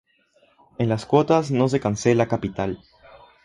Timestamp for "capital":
2.27-2.79